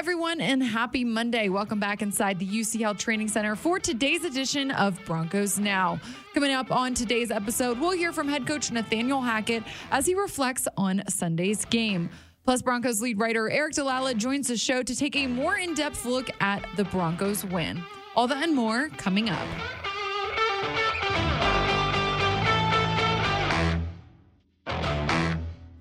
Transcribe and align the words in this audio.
everyone, 0.00 0.40
and 0.40 0.62
happy 0.62 1.04
Monday. 1.04 1.50
Welcome 1.50 1.78
back 1.78 2.00
inside 2.00 2.38
the 2.38 2.46
UCHealth 2.46 2.96
Training 2.96 3.28
Center 3.28 3.54
for 3.54 3.78
today's 3.78 4.24
edition 4.24 4.70
of 4.70 4.98
Broncos 5.04 5.58
Now. 5.58 6.00
Coming 6.32 6.52
up 6.52 6.72
on 6.72 6.94
today's 6.94 7.30
episode, 7.30 7.78
we'll 7.78 7.90
hear 7.90 8.10
from 8.10 8.26
head 8.26 8.46
coach 8.46 8.70
Nathaniel 8.70 9.20
Hackett 9.20 9.62
as 9.90 10.06
he 10.06 10.14
reflects 10.14 10.66
on 10.78 11.02
Sunday's 11.06 11.66
game. 11.66 12.08
Plus, 12.46 12.62
Broncos 12.62 13.02
lead 13.02 13.18
writer 13.18 13.50
Aric 13.50 13.74
DiLalla 13.74 14.16
joins 14.16 14.48
the 14.48 14.56
show 14.56 14.82
to 14.82 14.96
take 14.96 15.16
a 15.16 15.26
more 15.26 15.58
in 15.58 15.74
depth 15.74 16.06
look 16.06 16.30
at 16.40 16.66
the 16.76 16.84
Broncos 16.84 17.44
win. 17.44 17.84
All 18.16 18.26
that 18.26 18.42
and 18.42 18.56
more 18.56 18.88
coming 18.96 19.28
up. 19.28 19.46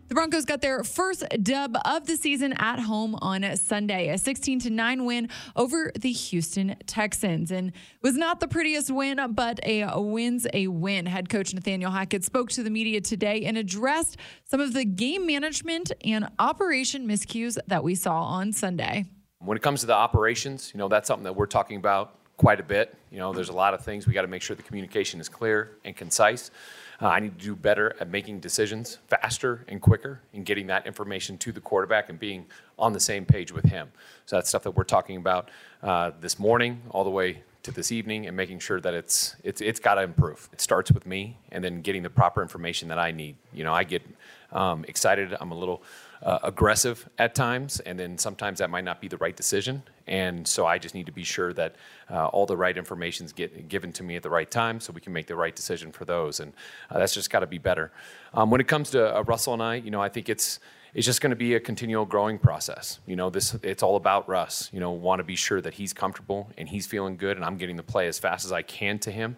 The 0.09 0.15
Broncos 0.15 0.43
got 0.43 0.61
their 0.61 0.83
first 0.83 1.23
dub 1.43 1.77
of 1.85 2.07
the 2.07 2.17
season 2.17 2.53
at 2.53 2.79
home 2.79 3.15
on 3.21 3.55
Sunday, 3.55 4.09
a 4.09 4.17
16 4.17 4.61
to 4.61 4.71
9 4.71 5.05
win 5.05 5.29
over 5.55 5.91
the 5.95 6.11
Houston 6.11 6.75
Texans. 6.87 7.51
And 7.51 7.71
was 8.01 8.15
not 8.15 8.39
the 8.39 8.47
prettiest 8.47 8.89
win, 8.89 9.19
but 9.33 9.59
a 9.63 10.01
win's 10.01 10.47
a 10.51 10.65
win. 10.65 11.05
Head 11.05 11.29
coach 11.29 11.53
Nathaniel 11.53 11.91
Hackett 11.91 12.23
spoke 12.23 12.49
to 12.53 12.63
the 12.63 12.71
media 12.71 13.01
today 13.01 13.45
and 13.45 13.55
addressed 13.55 14.17
some 14.45 14.59
of 14.59 14.73
the 14.73 14.83
game 14.83 15.27
management 15.27 15.91
and 16.03 16.27
operation 16.39 17.07
miscues 17.07 17.59
that 17.67 17.83
we 17.83 17.93
saw 17.93 18.23
on 18.23 18.51
Sunday. 18.51 19.05
When 19.37 19.57
it 19.57 19.61
comes 19.61 19.81
to 19.81 19.85
the 19.85 19.93
operations, 19.93 20.71
you 20.73 20.79
know, 20.79 20.87
that's 20.87 21.07
something 21.07 21.25
that 21.25 21.35
we're 21.35 21.45
talking 21.45 21.77
about 21.77 22.18
quite 22.39 22.61
a 22.61 22.63
bit. 22.63 22.95
You 23.11 23.17
know, 23.17 23.33
there's 23.33 23.49
a 23.49 23.53
lot 23.53 23.73
of 23.73 23.83
things 23.83 24.07
we 24.07 24.13
got 24.13 24.21
to 24.21 24.29
make 24.29 24.41
sure 24.41 24.55
the 24.55 24.63
communication 24.63 25.19
is 25.19 25.27
clear 25.27 25.71
and 25.83 25.93
concise. 25.93 26.51
Uh, 27.01 27.07
I 27.07 27.19
need 27.19 27.37
to 27.37 27.43
do 27.43 27.53
better 27.53 27.97
at 27.99 28.09
making 28.09 28.39
decisions 28.39 28.97
faster 29.09 29.65
and 29.67 29.81
quicker 29.81 30.21
and 30.33 30.45
getting 30.45 30.67
that 30.67 30.87
information 30.87 31.37
to 31.39 31.51
the 31.51 31.59
quarterback 31.59 32.09
and 32.09 32.17
being 32.17 32.45
on 32.77 32.93
the 32.93 32.99
same 32.99 33.25
page 33.25 33.51
with 33.51 33.65
him. 33.65 33.91
So 34.25 34.37
that's 34.37 34.47
stuff 34.47 34.63
that 34.63 34.71
we're 34.71 34.85
talking 34.85 35.17
about 35.17 35.49
uh, 35.83 36.11
this 36.21 36.39
morning 36.39 36.81
all 36.91 37.03
the 37.03 37.09
way 37.09 37.43
to 37.63 37.71
this 37.71 37.91
evening 37.91 38.25
and 38.25 38.37
making 38.37 38.59
sure 38.59 38.79
that 38.79 38.93
it's 38.93 39.35
it's 39.43 39.59
it's 39.59 39.81
got 39.81 39.95
to 39.95 40.01
improve. 40.01 40.47
It 40.53 40.61
starts 40.61 40.93
with 40.93 41.05
me 41.05 41.37
and 41.51 41.61
then 41.61 41.81
getting 41.81 42.03
the 42.03 42.09
proper 42.09 42.41
information 42.41 42.87
that 42.87 42.99
I 42.99 43.11
need. 43.11 43.35
You 43.51 43.65
know, 43.65 43.73
I 43.73 43.83
get 43.83 44.01
um, 44.51 44.85
excited. 44.87 45.35
I'm 45.39 45.51
a 45.51 45.55
little 45.57 45.83
uh, 46.21 46.39
aggressive 46.43 47.07
at 47.17 47.33
times, 47.33 47.79
and 47.79 47.97
then 47.97 48.17
sometimes 48.17 48.59
that 48.59 48.69
might 48.69 48.83
not 48.83 48.99
be 48.99 49.07
the 49.07 49.17
right 49.17 49.35
decision. 49.35 49.83
And 50.07 50.47
so 50.47 50.65
I 50.65 50.77
just 50.77 50.95
need 50.95 51.05
to 51.05 51.11
be 51.11 51.23
sure 51.23 51.53
that 51.53 51.75
uh, 52.09 52.27
all 52.27 52.45
the 52.45 52.57
right 52.57 52.77
information 52.77 53.25
is 53.25 53.33
given 53.33 53.93
to 53.93 54.03
me 54.03 54.15
at 54.15 54.23
the 54.23 54.29
right 54.29 54.49
time, 54.49 54.79
so 54.79 54.91
we 54.91 55.01
can 55.01 55.13
make 55.13 55.27
the 55.27 55.35
right 55.35 55.55
decision 55.55 55.91
for 55.91 56.05
those. 56.05 56.39
And 56.39 56.53
uh, 56.89 56.99
that's 56.99 57.13
just 57.13 57.29
got 57.29 57.39
to 57.39 57.47
be 57.47 57.57
better. 57.57 57.91
Um, 58.33 58.49
when 58.49 58.59
it 58.59 58.67
comes 58.67 58.89
to 58.91 59.17
uh, 59.17 59.21
Russell 59.23 59.53
and 59.53 59.63
I, 59.63 59.75
you 59.75 59.91
know, 59.91 60.01
I 60.01 60.09
think 60.09 60.29
it's 60.29 60.59
it's 60.93 61.05
just 61.05 61.21
going 61.21 61.29
to 61.29 61.35
be 61.35 61.53
a 61.53 61.59
continual 61.59 62.05
growing 62.05 62.39
process. 62.39 62.99
You 63.05 63.15
know, 63.15 63.29
this 63.29 63.53
it's 63.61 63.83
all 63.83 63.95
about 63.95 64.27
Russ. 64.27 64.69
You 64.73 64.79
know, 64.79 64.91
want 64.91 65.19
to 65.19 65.23
be 65.23 65.35
sure 65.35 65.61
that 65.61 65.75
he's 65.75 65.93
comfortable 65.93 66.49
and 66.57 66.67
he's 66.67 66.87
feeling 66.87 67.15
good, 67.15 67.37
and 67.37 67.45
I'm 67.45 67.57
getting 67.57 67.75
the 67.75 67.83
play 67.83 68.07
as 68.07 68.19
fast 68.19 68.45
as 68.45 68.51
I 68.51 68.63
can 68.63 68.99
to 68.99 69.11
him. 69.11 69.37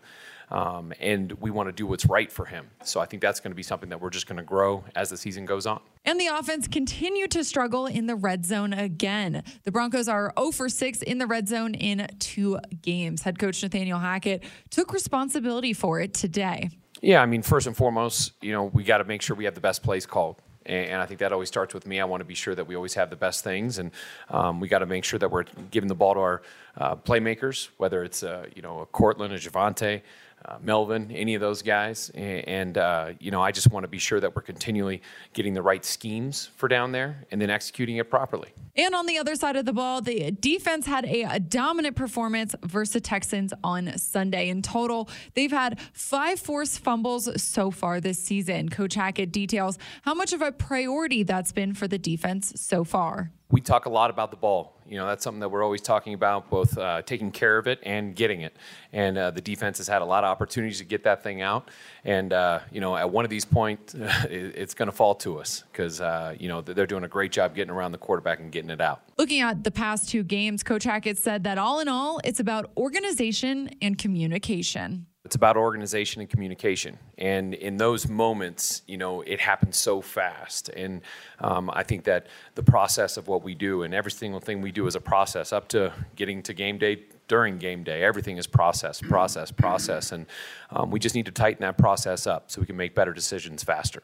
Um, 0.52 0.92
and 1.00 1.32
we 1.34 1.50
want 1.50 1.70
to 1.70 1.72
do 1.72 1.88
what's 1.88 2.06
right 2.06 2.30
for 2.30 2.46
him. 2.46 2.70
So 2.84 3.00
I 3.00 3.06
think 3.06 3.22
that's 3.22 3.40
going 3.40 3.52
to 3.52 3.56
be 3.56 3.64
something 3.64 3.90
that 3.90 4.02
we're 4.02 4.10
just 4.10 4.28
going 4.28 4.38
to 4.38 4.44
grow 4.44 4.84
as 4.96 5.10
the 5.10 5.16
season 5.16 5.46
goes 5.46 5.66
on. 5.66 5.80
And 6.04 6.20
the 6.20 6.28
offense 6.28 6.68
continued 6.68 7.32
to 7.32 7.44
struggle 7.44 7.86
in 7.86 8.06
the 8.06 8.16
red 8.16 8.46
zone 8.46 8.74
again. 8.74 9.44
The 9.64 9.72
Broncos 9.72 10.10
are 10.10 10.34
0 10.38 10.52
for 10.52 10.68
6 10.68 11.02
in 11.04 11.20
the 11.20 11.28
red 11.28 11.48
zone 11.48 11.74
in 11.74 12.08
two 12.20 12.60
games. 12.82 13.22
Head 13.22 13.40
coach 13.40 13.64
Nathaniel 13.64 14.00
Hackett 14.00 14.44
took 14.70 14.92
responsibility 14.92 15.72
for 15.72 16.02
it 16.02 16.14
today. 16.14 16.70
Yeah, 17.02 17.22
I 17.22 17.26
mean, 17.26 17.42
first 17.42 17.66
and 17.66 17.76
foremost, 17.76 18.34
you 18.42 18.52
know, 18.52 18.66
we 18.66 18.84
got 18.84 18.98
to 18.98 19.06
make 19.06 19.22
sure 19.22 19.36
we 19.36 19.46
have 19.46 19.56
the 19.56 19.62
best 19.62 19.84
plays 19.84 20.06
called. 20.06 20.42
And 20.66 21.02
I 21.02 21.08
think 21.08 21.20
that 21.22 21.34
always 21.34 21.48
starts 21.48 21.74
with 21.74 21.88
me. 21.88 22.00
I 22.00 22.06
want 22.06 22.22
to 22.22 22.26
be 22.26 22.36
sure 22.36 22.54
that 22.54 22.68
we 22.68 22.76
always 22.76 22.94
have 22.94 23.10
the 23.10 23.16
best 23.16 23.44
things, 23.44 23.80
and 23.80 23.90
um, 24.30 24.60
we 24.60 24.68
got 24.68 24.80
to 24.80 24.86
make 24.86 25.04
sure 25.04 25.18
that 25.18 25.32
we're 25.32 25.46
giving 25.72 25.88
the 25.88 25.96
ball 25.96 26.14
to 26.14 26.20
our 26.20 26.42
uh, 26.78 26.96
playmakers, 26.96 27.70
whether 27.78 28.04
it's 28.04 28.22
uh, 28.22 28.46
you 28.56 28.62
know 28.62 28.82
a 28.82 28.86
Courtland, 28.86 29.34
a 29.34 29.40
Javonte, 29.40 30.04
uh, 30.46 30.58
Melvin, 30.62 31.12
any 31.12 31.36
of 31.36 31.42
those 31.42 31.62
guys. 31.62 32.10
And, 32.16 32.78
uh, 32.78 33.14
you 33.20 33.32
know, 33.32 33.42
I 33.42 33.52
just 33.52 33.72
want 33.72 33.84
to 33.84 33.88
be 33.88 34.00
sure 34.00 34.20
that 34.20 34.36
we're 34.36 34.42
continually 34.42 35.02
getting 35.34 35.54
the 35.54 35.62
right 35.62 35.84
schemes 35.84 36.50
for 36.56 36.68
down 36.68 36.92
there 36.92 37.26
and 37.32 37.42
then 37.42 37.50
executing 37.50 37.98
it 37.98 38.10
properly. 38.10 38.50
And 38.76 38.96
on 38.96 39.06
the 39.06 39.18
other 39.18 39.36
side 39.36 39.56
of 39.56 39.66
the 39.66 39.74
ball, 39.74 40.02
the 40.02 40.32
defense 40.32 40.86
had 40.86 41.06
a, 41.06 41.40
dominant 41.40 41.96
performance 41.96 42.56
versus 42.64 42.94
the 42.94 43.02
Texans 43.02 43.54
on 43.64 43.98
Sunday. 43.98 44.50
In 44.50 44.62
total, 44.62 45.10
they've 45.34 45.52
had 45.52 45.80
five 45.94 46.40
forced 46.40 46.80
fumbles 46.80 47.42
so 47.42 47.72
far 47.72 48.00
this 48.00 48.20
season. 48.20 48.70
Coach 48.70 48.94
Hackett 48.94 49.32
details 49.32 49.78
how 50.04 50.14
much 50.14 50.34
of 50.34 50.42
a 50.42 50.52
priority 50.52 51.24
that's 51.24 51.52
been 51.52 51.74
for 51.74 51.88
the 51.88 51.98
defense 51.98 52.54
so 52.56 52.84
far 52.84 53.32
we 53.52 53.62
talk 53.62 53.86
a 53.86 53.90
lot 53.90 54.10
about 54.10 54.32
the 54.32 54.38
ball. 54.38 54.74
You 54.88 54.98
know, 54.98 55.06
that's 55.06 55.24
something 55.24 55.40
that 55.42 55.50
we're 55.50 55.64
always 55.64 55.82
talking 55.82 56.14
about, 56.14 56.50
both 56.50 56.78
uh, 56.78 57.02
taking 57.04 57.32
care 57.32 57.58
of 57.58 57.68
it 57.68 57.80
and 57.84 58.16
getting 58.16 58.42
it. 58.42 58.56
And 58.92 59.18
uh, 59.18 59.32
the 59.32 59.42
defense 59.42 59.78
has 59.78 59.88
had 59.88 60.02
a 60.02 60.06
lot 60.06 60.24
of 60.24 60.30
opportunities 60.30 60.80
to 60.80 60.86
get 60.86 61.04
that 61.04 61.24
thing 61.24 61.42
out. 61.42 61.70
And, 62.04 62.34
uh, 62.34 62.60
you 62.72 62.82
know, 62.82 62.96
at 62.96 63.10
one 63.10 63.24
of 63.24 63.30
these 63.30 63.46
points, 63.46 63.96
it's 63.98 64.74
going 64.74 64.88
to 64.88 64.96
fall 64.96 65.16
to 65.16 65.40
us 65.40 65.64
because, 65.72 66.02
uh, 66.02 66.36
you 66.40 66.48
know, 66.48 66.62
they're 66.62 66.88
doing 66.88 67.04
a 67.04 67.10
great 67.10 67.32
job 67.32 67.56
getting 67.56 67.72
around 67.72 67.92
the 67.92 67.98
quarterback 67.98 68.40
and 68.40 68.52
getting 68.52 68.70
it 68.70 68.82
out. 68.82 69.02
Looking 69.18 69.42
at 69.42 69.64
the 69.64 69.72
past 69.72 70.10
two 70.10 70.24
games, 70.24 70.64
Coach 70.64 70.84
Hackett 70.84 71.18
said 71.18 71.44
that 71.44 71.58
all 71.58 71.80
in 71.80 71.88
all, 71.88 72.20
it's 72.24 72.40
about 72.40 72.72
organization 72.78 73.70
and 73.82 73.98
communication. 73.98 75.06
It's 75.32 75.38
about 75.38 75.56
organization 75.56 76.20
and 76.20 76.30
communication. 76.30 77.00
And 77.18 77.54
in 77.54 77.78
those 77.78 78.06
moments, 78.06 78.82
you 78.86 78.98
know, 78.98 79.22
it 79.22 79.40
happens 79.40 79.78
so 79.78 80.02
fast. 80.02 80.68
And 80.68 81.00
um, 81.40 81.70
I 81.74 81.84
think 81.84 82.04
that 82.04 82.28
the 82.56 82.64
process 82.64 83.16
of 83.16 83.30
what 83.30 83.42
we 83.42 83.56
do 83.56 83.84
and 83.84 83.94
every 83.94 84.12
single 84.12 84.42
thing 84.42 84.60
we 84.60 84.74
do 84.74 84.88
is 84.88 84.96
a 84.96 85.00
process 85.00 85.54
up 85.54 85.70
to 85.70 85.94
getting 86.18 86.44
to 86.44 86.54
game 86.54 86.78
day 86.78 87.06
during 87.30 87.60
game 87.60 87.82
day. 87.86 88.04
Everything 88.04 88.36
is 88.36 88.46
process, 88.46 89.00
process, 89.00 89.52
process. 89.52 90.12
And 90.12 90.26
um, 90.72 90.92
we 90.92 91.00
just 91.00 91.16
need 91.16 91.26
to 91.26 91.32
tighten 91.32 91.62
that 91.62 91.78
process 91.78 92.26
up 92.28 92.50
so 92.50 92.62
we 92.62 92.68
can 92.68 92.78
make 92.78 92.96
better 92.96 93.14
decisions 93.14 93.64
faster. 93.64 94.04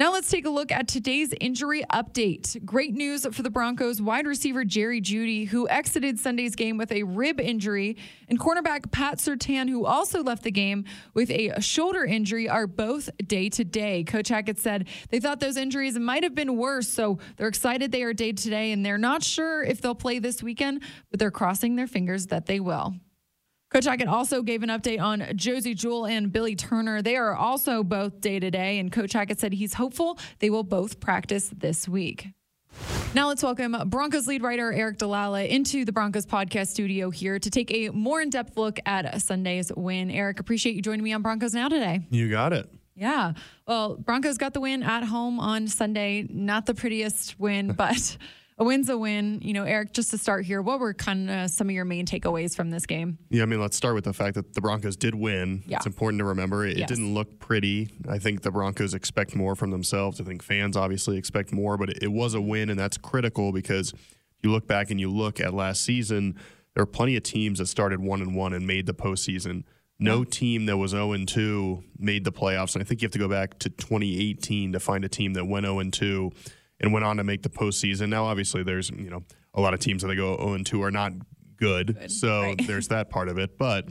Now 0.00 0.12
let's 0.12 0.30
take 0.30 0.46
a 0.46 0.50
look 0.50 0.72
at 0.72 0.88
today's 0.88 1.34
injury 1.40 1.84
update. 1.92 2.64
Great 2.64 2.94
news 2.94 3.26
for 3.26 3.42
the 3.42 3.50
Broncos 3.50 4.00
wide 4.00 4.26
receiver 4.26 4.64
Jerry 4.64 5.00
Jeudy, 5.00 5.48
who 5.48 5.68
exited 5.68 6.18
Sunday's 6.18 6.54
game 6.54 6.76
with 6.76 6.92
a 6.92 7.02
rib 7.02 7.40
injury, 7.40 7.96
and 8.28 8.38
cornerback 8.38 8.90
Pat 8.90 9.18
Surtain, 9.18 9.68
who 9.68 9.84
also 9.84 10.22
left 10.22 10.42
the 10.42 10.50
game 10.50 10.84
with 11.14 11.30
a 11.30 11.60
shoulder 11.60 12.04
injury, 12.04 12.48
are 12.48 12.66
both 12.66 13.10
day 13.26 13.48
to 13.50 13.64
day. 13.64 14.04
Coach 14.04 14.28
Hackett 14.28 14.58
said 14.58 14.88
they 15.10 15.20
thought 15.20 15.40
those 15.40 15.56
injuries 15.56 15.98
might 15.98 16.22
have 16.22 16.34
been 16.34 16.56
worse, 16.56 16.88
so 16.88 17.18
they're 17.36 17.48
excited 17.48 17.92
they 17.92 18.02
are 18.02 18.12
day 18.12 18.32
to 18.32 18.50
day, 18.50 18.72
and 18.72 18.84
they're 18.84 18.98
not 18.98 19.22
sure 19.22 19.62
if 19.62 19.80
they'll 19.80 19.94
play 19.94 20.18
this 20.18 20.42
weekend, 20.42 20.82
but 21.10 21.18
they're 21.18 21.30
crossing 21.30 21.76
their 21.76 21.86
fingers 21.86 22.26
that 22.26 22.46
they 22.46 22.60
will. 22.60 22.94
Coach 23.70 23.84
Hackett 23.84 24.08
also 24.08 24.40
gave 24.40 24.62
an 24.62 24.70
update 24.70 24.98
on 24.98 25.20
Josey 25.36 25.74
Jewell 25.74 26.06
and 26.06 26.32
Billy 26.32 26.56
Turner. 26.56 27.02
They 27.02 27.16
are 27.16 27.34
also 27.34 27.84
both 27.84 28.20
day 28.22 28.40
to 28.40 28.50
day, 28.50 28.78
and 28.78 28.90
Coach 28.90 29.12
Hackett 29.12 29.38
said 29.38 29.52
he's 29.52 29.74
hopeful 29.74 30.18
they 30.38 30.48
will 30.48 30.62
both 30.62 31.00
practice 31.00 31.52
this 31.54 31.86
week. 31.86 32.28
Now 33.14 33.28
let's 33.28 33.42
welcome 33.42 33.76
Broncos 33.86 34.26
lead 34.26 34.42
writer 34.42 34.72
Aric 34.72 34.96
DiLalla 34.96 35.46
into 35.48 35.84
the 35.84 35.92
Broncos 35.92 36.24
podcast 36.24 36.68
studio 36.68 37.10
here 37.10 37.38
to 37.38 37.50
take 37.50 37.70
a 37.70 37.90
more 37.90 38.22
in-depth 38.22 38.56
look 38.56 38.78
at 38.86 39.20
Sunday's 39.20 39.70
win. 39.76 40.08
Aric, 40.08 40.40
appreciate 40.40 40.74
you 40.74 40.80
joining 40.80 41.04
me 41.04 41.12
on 41.12 41.20
Broncos 41.20 41.52
Now 41.52 41.68
today. 41.68 42.06
You 42.10 42.30
got 42.30 42.54
it. 42.54 42.70
Yeah. 42.94 43.34
Well, 43.66 43.96
Broncos 43.96 44.38
got 44.38 44.54
the 44.54 44.60
win 44.60 44.82
at 44.82 45.04
home 45.04 45.38
on 45.40 45.68
Sunday. 45.68 46.26
Not 46.28 46.66
the 46.66 46.74
prettiest 46.74 47.38
win, 47.38 47.72
but 47.76 48.16
a 48.58 48.64
win's 48.64 48.88
a 48.88 48.98
win. 48.98 49.40
You 49.42 49.52
know, 49.52 49.64
Aric, 49.64 49.92
just 49.92 50.10
to 50.10 50.18
start 50.18 50.44
here, 50.44 50.60
what 50.60 50.80
were 50.80 50.92
kind 50.92 51.30
of 51.30 51.50
some 51.50 51.68
of 51.68 51.74
your 51.74 51.84
main 51.84 52.06
takeaways 52.06 52.56
from 52.56 52.70
this 52.70 52.86
game? 52.86 53.18
Yeah, 53.30 53.42
I 53.42 53.46
mean, 53.46 53.60
let's 53.60 53.76
start 53.76 53.94
with 53.94 54.04
the 54.04 54.12
fact 54.12 54.34
that 54.34 54.54
the 54.54 54.60
Broncos 54.60 54.96
did 54.96 55.14
win. 55.14 55.62
Yeah. 55.66 55.76
It's 55.76 55.86
important 55.86 56.18
to 56.20 56.24
remember. 56.24 56.66
It, 56.66 56.76
yes. 56.76 56.90
it 56.90 56.94
didn't 56.94 57.14
look 57.14 57.38
pretty. 57.38 57.90
I 58.08 58.18
think 58.18 58.42
the 58.42 58.50
Broncos 58.50 58.94
expect 58.94 59.36
more 59.36 59.54
from 59.54 59.70
themselves. 59.70 60.20
I 60.20 60.24
think 60.24 60.42
fans 60.42 60.76
obviously 60.76 61.16
expect 61.16 61.52
more, 61.52 61.76
but 61.76 61.90
it, 61.90 62.02
it 62.02 62.12
was 62.12 62.34
a 62.34 62.40
win, 62.40 62.68
and 62.68 62.78
that's 62.78 62.98
critical 62.98 63.52
because 63.52 63.94
you 64.42 64.50
look 64.50 64.66
back 64.66 64.90
and 64.90 65.00
you 65.00 65.10
look 65.10 65.40
at 65.40 65.54
last 65.54 65.84
season, 65.84 66.36
there 66.74 66.82
were 66.82 66.86
plenty 66.86 67.16
of 67.16 67.22
teams 67.22 67.60
that 67.60 67.66
started 67.66 68.00
one 68.00 68.20
and 68.20 68.34
one 68.34 68.52
and 68.52 68.66
made 68.66 68.86
the 68.86 68.94
postseason. 68.94 69.64
No 70.00 70.22
team 70.22 70.66
that 70.66 70.76
was 70.76 70.92
0 70.92 71.10
and 71.10 71.26
2 71.26 71.82
made 71.98 72.24
the 72.24 72.30
playoffs. 72.30 72.74
And 72.74 72.82
I 72.82 72.86
think 72.86 73.02
you 73.02 73.06
have 73.06 73.12
to 73.12 73.18
go 73.18 73.28
back 73.28 73.58
to 73.58 73.68
2018 73.68 74.72
to 74.72 74.78
find 74.78 75.04
a 75.04 75.08
team 75.08 75.32
that 75.32 75.44
went 75.44 75.66
0 75.66 75.80
and 75.80 75.92
2 75.92 76.30
and 76.80 76.92
went 76.92 77.04
on 77.04 77.16
to 77.16 77.24
make 77.24 77.42
the 77.42 77.48
postseason. 77.48 78.08
Now, 78.08 78.24
obviously, 78.24 78.62
there's 78.62 78.90
you 78.90 79.10
know 79.10 79.24
a 79.54 79.60
lot 79.60 79.74
of 79.74 79.80
teams 79.80 80.02
that 80.02 80.08
they 80.08 80.16
go 80.16 80.36
0 80.36 80.54
and 80.54 80.66
2 80.66 80.82
are 80.82 80.90
not 80.90 81.12
good, 81.56 81.98
good. 81.98 82.10
so 82.10 82.42
right. 82.42 82.66
there's 82.66 82.88
that 82.88 83.10
part 83.10 83.28
of 83.28 83.38
it. 83.38 83.58
But 83.58 83.88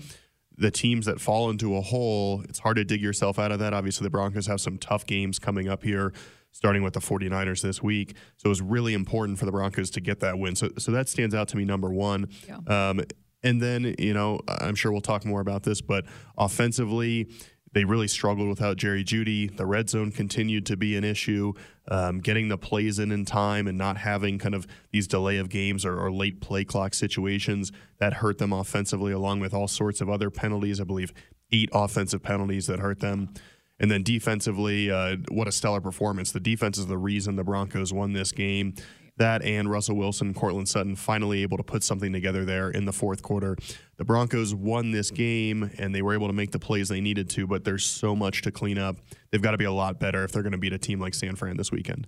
the 0.57 0.71
teams 0.71 1.05
that 1.05 1.21
fall 1.21 1.49
into 1.49 1.75
a 1.75 1.81
hole, 1.81 2.43
it's 2.49 2.59
hard 2.59 2.77
to 2.77 2.83
dig 2.83 3.01
yourself 3.01 3.37
out 3.37 3.51
of 3.51 3.59
that. 3.59 3.73
Obviously, 3.73 4.05
the 4.05 4.09
Broncos 4.09 4.47
have 4.47 4.59
some 4.59 4.77
tough 4.77 5.05
games 5.05 5.37
coming 5.39 5.67
up 5.67 5.83
here, 5.83 6.13
starting 6.51 6.81
with 6.81 6.93
the 6.93 6.99
49ers 6.99 7.61
this 7.61 7.83
week. 7.83 8.15
So 8.37 8.47
it 8.47 8.49
was 8.49 8.61
really 8.61 8.93
important 8.93 9.37
for 9.37 9.45
the 9.45 9.51
Broncos 9.51 9.91
to 9.91 10.01
get 10.01 10.19
that 10.21 10.39
win. 10.39 10.55
So, 10.55 10.69
so 10.79 10.91
that 10.93 11.09
stands 11.09 11.35
out 11.35 11.47
to 11.49 11.57
me, 11.57 11.65
number 11.65 11.89
one. 11.91 12.29
Yeah. 12.47 12.89
Um, 12.89 13.01
and 13.43 13.61
then, 13.61 13.93
you 13.99 14.15
know, 14.15 14.39
I'm 14.47 14.73
sure 14.73 14.91
we'll 14.91 15.01
talk 15.01 15.23
more 15.25 15.41
about 15.41 15.61
this, 15.61 15.79
but 15.79 16.05
offensively, 16.37 17.29
they 17.73 17.85
really 17.85 18.07
struggled 18.07 18.49
without 18.49 18.77
Jerry 18.77 19.03
Jeudy. 19.03 19.55
The 19.55 19.65
red 19.65 19.89
zone 19.89 20.11
continued 20.11 20.65
to 20.67 20.77
be 20.77 20.95
an 20.95 21.03
issue. 21.03 21.53
Um, 21.89 22.19
getting 22.19 22.47
the 22.47 22.57
plays 22.57 22.99
in 22.99 23.11
in 23.11 23.23
time 23.25 23.67
and 23.67 23.77
not 23.77 23.97
having 23.97 24.39
kind 24.39 24.55
of 24.55 24.67
these 24.91 25.07
delay 25.07 25.37
of 25.37 25.49
games 25.49 25.85
or, 25.85 25.97
or, 25.97 26.11
late 26.11 26.41
play 26.41 26.65
clock 26.65 26.93
situations 26.93 27.71
that 27.99 28.15
hurt 28.15 28.39
them 28.39 28.51
offensively, 28.51 29.13
along 29.13 29.39
with 29.39 29.53
all 29.53 29.69
sorts 29.69 30.01
of 30.01 30.09
other 30.09 30.29
penalties. 30.29 30.81
I 30.81 30.83
believe 30.83 31.13
eight 31.51 31.69
offensive 31.73 32.21
penalties 32.21 32.67
that 32.67 32.79
hurt 32.79 32.99
them. 32.99 33.33
And 33.79 33.91
then 33.91 34.03
defensively, 34.03 34.89
uh, 34.89 35.17
what 35.29 35.47
a 35.47 35.51
stellar 35.51 35.81
performance. 35.81 36.31
The 36.31 36.39
defense 36.39 36.77
is 36.77 36.87
the 36.87 36.97
reason 36.97 37.35
the 37.35 37.43
Broncos 37.43 37.93
won 37.93 38.13
this 38.13 38.31
game. 38.31 38.73
That 39.17 39.43
and 39.43 39.69
Russell 39.69 39.95
Wilson, 39.95 40.33
Courtland 40.33 40.69
Sutton 40.69 40.95
finally 40.95 41.41
able 41.41 41.57
to 41.57 41.63
put 41.63 41.83
something 41.83 42.13
together 42.13 42.45
there 42.45 42.69
in 42.69 42.85
the 42.85 42.93
fourth 42.93 43.23
quarter. 43.23 43.57
The 43.97 44.05
Broncos 44.05 44.53
won 44.53 44.91
this 44.91 45.09
game 45.09 45.71
and 45.79 45.93
they 45.93 46.01
were 46.01 46.13
able 46.13 46.27
to 46.27 46.33
make 46.33 46.51
the 46.51 46.59
plays 46.59 46.87
they 46.87 47.01
needed 47.01 47.29
to, 47.31 47.47
but 47.47 47.63
there's 47.63 47.85
so 47.85 48.15
much 48.15 48.43
to 48.43 48.51
clean 48.51 48.77
up. 48.77 48.97
They've 49.31 49.41
got 49.41 49.51
to 49.51 49.57
be 49.57 49.65
a 49.65 49.71
lot 49.71 49.99
better 49.99 50.23
if 50.23 50.31
they're 50.31 50.43
going 50.43 50.51
to 50.51 50.57
beat 50.59 50.73
a 50.73 50.77
team 50.77 50.99
like 50.99 51.15
San 51.15 51.35
Fran 51.35 51.57
this 51.57 51.71
weekend. 51.71 52.07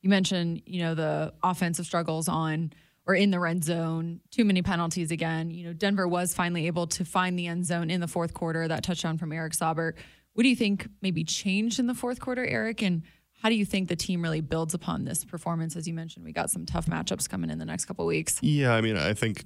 You 0.00 0.10
mentioned, 0.10 0.62
you 0.64 0.80
know, 0.80 0.94
the 0.94 1.34
offensive 1.42 1.86
struggles 1.86 2.28
on 2.28 2.72
or 3.04 3.14
in 3.14 3.30
the 3.30 3.40
red 3.40 3.64
zone, 3.64 4.20
too 4.30 4.44
many 4.44 4.62
penalties 4.62 5.10
again. 5.10 5.50
You 5.50 5.66
know, 5.66 5.72
Denver 5.72 6.06
was 6.06 6.34
finally 6.34 6.66
able 6.66 6.86
to 6.88 7.04
find 7.04 7.38
the 7.38 7.46
end 7.46 7.66
zone 7.66 7.90
in 7.90 8.00
the 8.00 8.06
fourth 8.06 8.34
quarter, 8.34 8.68
that 8.68 8.84
touchdown 8.84 9.18
from 9.18 9.32
Eric 9.32 9.54
Saubert. 9.54 9.94
What 10.34 10.42
do 10.42 10.48
you 10.48 10.54
think 10.54 10.86
maybe 11.02 11.24
changed 11.24 11.80
in 11.80 11.86
the 11.86 11.94
fourth 11.94 12.20
quarter, 12.20 12.46
Aric? 12.46 12.86
And 12.86 13.02
how 13.42 13.48
do 13.48 13.56
you 13.56 13.64
think 13.64 13.88
the 13.88 13.96
team 13.96 14.22
really 14.22 14.40
builds 14.42 14.74
upon 14.74 15.04
this 15.04 15.24
performance? 15.24 15.74
As 15.74 15.88
you 15.88 15.94
mentioned, 15.94 16.24
we 16.24 16.32
got 16.32 16.50
some 16.50 16.66
tough 16.66 16.86
matchups 16.86 17.28
coming 17.28 17.50
in 17.50 17.58
the 17.58 17.64
next 17.64 17.86
couple 17.86 18.04
weeks. 18.06 18.38
Yeah, 18.42 18.74
I 18.74 18.82
mean, 18.82 18.96
I 18.96 19.14
think 19.14 19.44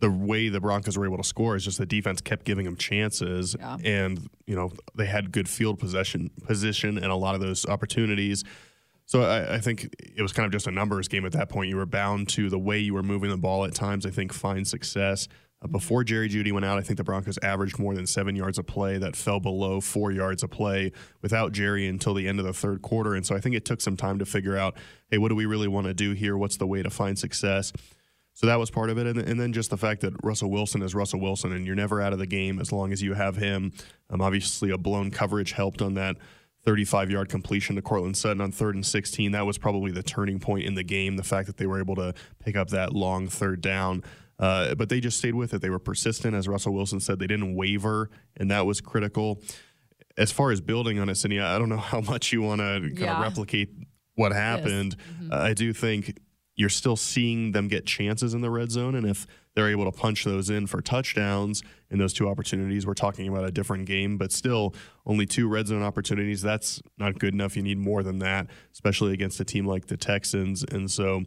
the 0.00 0.10
way 0.10 0.48
the 0.48 0.60
Broncos 0.60 0.96
were 0.96 1.06
able 1.06 1.16
to 1.16 1.24
score 1.24 1.56
is 1.56 1.64
just 1.64 1.78
the 1.78 1.86
defense 1.86 2.20
kept 2.20 2.44
giving 2.44 2.64
them 2.64 2.76
chances, 2.76 3.56
yeah. 3.58 3.76
and 3.84 4.28
you 4.46 4.54
know 4.54 4.70
they 4.94 5.06
had 5.06 5.32
good 5.32 5.48
field 5.48 5.78
possession 5.78 6.30
position 6.44 6.98
and 6.98 7.06
a 7.06 7.16
lot 7.16 7.34
of 7.34 7.40
those 7.40 7.66
opportunities. 7.66 8.44
So 9.06 9.22
I, 9.22 9.54
I, 9.54 9.58
think 9.58 9.94
it 10.16 10.20
was 10.20 10.34
kind 10.34 10.44
of 10.44 10.52
just 10.52 10.66
a 10.66 10.70
numbers 10.70 11.08
game 11.08 11.24
at 11.24 11.32
that 11.32 11.48
point. 11.48 11.70
You 11.70 11.76
were 11.76 11.86
bound 11.86 12.28
to 12.30 12.50
the 12.50 12.58
way 12.58 12.78
you 12.78 12.92
were 12.92 13.02
moving 13.02 13.30
the 13.30 13.38
ball 13.38 13.64
at 13.64 13.74
times. 13.74 14.04
I 14.04 14.10
think 14.10 14.34
find 14.34 14.68
success. 14.68 15.28
Uh, 15.62 15.66
before 15.66 16.04
Jerry 16.04 16.28
Jeudy 16.28 16.52
went 16.52 16.66
out, 16.66 16.78
I 16.78 16.82
think 16.82 16.98
the 16.98 17.04
Broncos 17.04 17.38
averaged 17.42 17.78
more 17.78 17.94
than 17.94 18.06
seven 18.06 18.36
yards 18.36 18.58
a 18.58 18.62
play. 18.62 18.98
That 18.98 19.16
fell 19.16 19.40
below 19.40 19.80
four 19.80 20.12
yards 20.12 20.42
a 20.42 20.48
play 20.48 20.92
without 21.22 21.52
Jerry 21.52 21.86
until 21.86 22.12
the 22.12 22.28
end 22.28 22.38
of 22.38 22.44
the 22.44 22.52
third 22.52 22.82
quarter. 22.82 23.14
And 23.14 23.24
so 23.24 23.34
I 23.34 23.40
think 23.40 23.54
it 23.54 23.64
took 23.64 23.80
some 23.80 23.96
time 23.96 24.18
to 24.18 24.26
figure 24.26 24.58
out, 24.58 24.76
hey, 25.10 25.16
what 25.16 25.30
do 25.30 25.34
we 25.34 25.46
really 25.46 25.68
want 25.68 25.86
to 25.86 25.94
do 25.94 26.12
here? 26.12 26.36
What's 26.36 26.58
the 26.58 26.66
way 26.66 26.82
to 26.82 26.90
find 26.90 27.18
success? 27.18 27.72
So 28.38 28.46
that 28.46 28.60
was 28.60 28.70
part 28.70 28.88
of 28.88 28.98
it. 28.98 29.06
And, 29.08 29.18
and 29.18 29.40
then 29.40 29.52
just 29.52 29.70
the 29.70 29.76
fact 29.76 30.00
that 30.02 30.14
Russell 30.22 30.48
Wilson 30.48 30.80
is 30.82 30.94
Russell 30.94 31.18
Wilson, 31.18 31.50
and 31.50 31.66
you're 31.66 31.74
never 31.74 32.00
out 32.00 32.12
of 32.12 32.20
the 32.20 32.26
game 32.26 32.60
as 32.60 32.70
long 32.70 32.92
as 32.92 33.02
you 33.02 33.14
have 33.14 33.34
him. 33.34 33.72
Um, 34.10 34.20
obviously, 34.20 34.70
a 34.70 34.78
blown 34.78 35.10
coverage 35.10 35.50
helped 35.50 35.82
on 35.82 35.94
that 35.94 36.18
35 36.64 37.10
yard 37.10 37.28
completion 37.28 37.74
to 37.74 37.82
Courtland 37.82 38.16
Sutton 38.16 38.40
on 38.40 38.52
third 38.52 38.76
and 38.76 38.86
16. 38.86 39.32
That 39.32 39.44
was 39.44 39.58
probably 39.58 39.90
the 39.90 40.04
turning 40.04 40.38
point 40.38 40.66
in 40.66 40.76
the 40.76 40.84
game, 40.84 41.16
the 41.16 41.24
fact 41.24 41.48
that 41.48 41.56
they 41.56 41.66
were 41.66 41.80
able 41.80 41.96
to 41.96 42.14
pick 42.38 42.54
up 42.54 42.68
that 42.68 42.92
long 42.92 43.26
third 43.26 43.60
down. 43.60 44.04
Uh, 44.38 44.76
but 44.76 44.88
they 44.88 45.00
just 45.00 45.18
stayed 45.18 45.34
with 45.34 45.52
it. 45.52 45.60
They 45.60 45.70
were 45.70 45.80
persistent, 45.80 46.36
as 46.36 46.46
Russell 46.46 46.74
Wilson 46.74 47.00
said. 47.00 47.18
They 47.18 47.26
didn't 47.26 47.56
waver, 47.56 48.08
and 48.36 48.52
that 48.52 48.66
was 48.66 48.80
critical. 48.80 49.42
As 50.16 50.30
far 50.30 50.52
as 50.52 50.60
building 50.60 51.00
on 51.00 51.08
it, 51.08 51.16
Sydney, 51.16 51.40
I 51.40 51.58
don't 51.58 51.70
know 51.70 51.76
how 51.76 52.02
much 52.02 52.32
you 52.32 52.42
want 52.42 52.60
to 52.60 52.82
kind 52.82 52.98
yeah. 52.98 53.16
of 53.16 53.22
replicate 53.22 53.70
what 54.14 54.30
happened. 54.30 54.94
Yes. 54.96 55.22
Mm-hmm. 55.22 55.32
Uh, 55.32 55.38
I 55.38 55.54
do 55.54 55.72
think 55.72 56.16
you're 56.58 56.68
still 56.68 56.96
seeing 56.96 57.52
them 57.52 57.68
get 57.68 57.86
chances 57.86 58.34
in 58.34 58.40
the 58.40 58.50
red 58.50 58.72
zone, 58.72 58.96
and 58.96 59.06
if 59.06 59.28
they're 59.54 59.70
able 59.70 59.84
to 59.84 59.96
punch 59.96 60.24
those 60.24 60.50
in 60.50 60.66
for 60.66 60.80
touchdowns 60.80 61.62
in 61.88 62.00
those 62.00 62.12
two 62.12 62.28
opportunities, 62.28 62.84
we're 62.84 62.94
talking 62.94 63.28
about 63.28 63.44
a 63.44 63.52
different 63.52 63.86
game. 63.86 64.18
But 64.18 64.32
still, 64.32 64.74
only 65.06 65.24
two 65.24 65.48
red 65.48 65.68
zone 65.68 65.84
opportunities. 65.84 66.42
That's 66.42 66.82
not 66.98 67.20
good 67.20 67.32
enough. 67.32 67.56
You 67.56 67.62
need 67.62 67.78
more 67.78 68.02
than 68.02 68.18
that, 68.18 68.48
especially 68.72 69.12
against 69.14 69.38
a 69.38 69.44
team 69.44 69.66
like 69.66 69.86
the 69.86 69.96
Texans. 69.96 70.64
And 70.64 70.90
so 70.90 71.22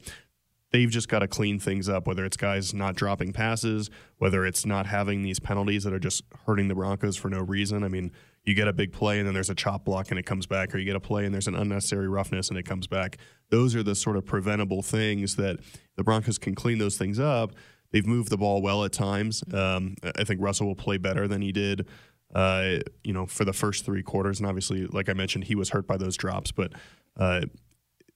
they've 0.71 0.89
just 0.89 1.07
got 1.07 1.19
to 1.19 1.29
clean 1.29 1.59
things 1.59 1.87
up, 1.87 2.07
whether 2.07 2.25
it's 2.25 2.35
guys 2.37 2.73
not 2.73 2.95
dropping 2.95 3.31
passes, 3.31 3.89
whether 4.17 4.45
it's 4.45 4.65
not 4.65 4.85
having 4.85 5.21
these 5.21 5.39
penalties 5.39 5.85
that 5.85 5.93
are 5.93 5.99
just 5.99 6.25
hurting 6.45 6.67
the 6.67 6.75
Broncos 6.75 7.15
for 7.15 7.29
no 7.29 7.39
reason. 7.39 7.85
I 7.85 7.87
mean, 7.87 8.11
you 8.43 8.53
get 8.53 8.67
a 8.67 8.73
big 8.73 8.91
play 8.91 9.19
and 9.19 9.27
then 9.27 9.33
there's 9.33 9.49
a 9.49 9.55
chop 9.55 9.85
block 9.85 10.09
and 10.09 10.19
it 10.19 10.25
comes 10.25 10.47
back, 10.47 10.73
or 10.73 10.77
you 10.77 10.85
get 10.85 10.95
a 10.95 10.99
play 10.99 11.25
and 11.25 11.33
there's 11.33 11.47
an 11.47 11.55
unnecessary 11.55 12.07
roughness 12.07 12.49
and 12.49 12.57
it 12.57 12.63
comes 12.63 12.87
back. 12.87 13.17
Those 13.49 13.75
are 13.75 13.83
the 13.83 13.95
sort 13.95 14.17
of 14.17 14.25
preventable 14.25 14.81
things 14.81 15.35
that 15.35 15.59
the 15.95 16.03
Broncos 16.03 16.37
can 16.37 16.55
clean 16.55 16.77
those 16.77 16.97
things 16.97 17.19
up. 17.19 17.53
They've 17.91 18.05
moved 18.05 18.29
the 18.29 18.37
ball 18.37 18.61
well 18.61 18.83
at 18.85 18.93
times. 18.93 19.43
Um, 19.53 19.95
I 20.17 20.23
think 20.23 20.41
Russell 20.41 20.67
will 20.67 20.75
play 20.75 20.97
better 20.97 21.27
than 21.27 21.41
he 21.41 21.51
did. 21.51 21.87
Uh, 22.33 22.79
you 23.03 23.11
know, 23.11 23.25
for 23.25 23.43
the 23.43 23.51
first 23.51 23.83
three 23.85 24.01
quarters, 24.01 24.39
and 24.39 24.47
obviously, 24.47 24.87
like 24.87 25.09
I 25.09 25.13
mentioned, 25.13 25.43
he 25.43 25.55
was 25.55 25.69
hurt 25.69 25.85
by 25.85 25.97
those 25.97 26.15
drops, 26.15 26.53
but 26.53 26.71
uh, 27.17 27.41